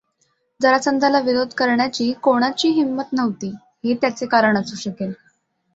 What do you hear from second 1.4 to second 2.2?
करण्याची